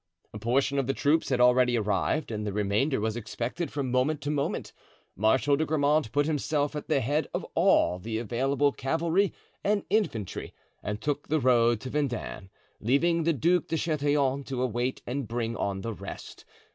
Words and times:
A 0.33 0.39
portion 0.39 0.79
of 0.79 0.87
the 0.87 0.95
troops 0.95 1.29
had 1.29 1.39
already 1.39 1.77
arrived 1.77 2.31
and 2.31 2.43
the 2.43 2.51
remainder 2.51 2.99
was 2.99 3.15
expected 3.15 3.69
from 3.71 3.91
moment 3.91 4.19
to 4.21 4.31
moment. 4.31 4.73
Marshal 5.15 5.55
de 5.55 5.63
Grammont 5.63 6.11
put 6.11 6.25
himself 6.25 6.75
at 6.75 6.87
the 6.87 7.01
head 7.01 7.27
of 7.35 7.45
all 7.53 7.99
the 7.99 8.17
available 8.17 8.71
cavalry 8.71 9.31
and 9.63 9.85
infantry 9.91 10.55
and 10.81 10.99
took 11.01 11.27
the 11.27 11.39
road 11.39 11.79
to 11.81 11.91
Vendin, 11.91 12.49
leaving 12.79 13.25
the 13.25 13.33
Duc 13.33 13.67
de 13.67 13.77
Chatillon 13.77 14.43
to 14.45 14.63
await 14.63 15.03
and 15.05 15.27
bring 15.27 15.55
on 15.55 15.81
the 15.81 15.93
rest. 15.93 16.45